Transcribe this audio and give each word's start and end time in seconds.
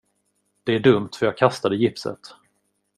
Det 0.63 0.75
är 0.75 0.79
dumt 0.79 1.09
för 1.19 1.25
jag 1.25 1.37
kastade 1.37 1.75
gipset. 1.75 2.19